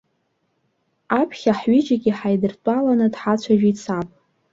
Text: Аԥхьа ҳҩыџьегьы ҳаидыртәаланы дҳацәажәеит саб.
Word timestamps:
Аԥхьа 1.19 1.53
ҳҩыџьегьы 1.59 2.11
ҳаидыртәаланы 2.17 3.07
дҳацәажәеит 3.13 3.77
саб. 3.83 4.07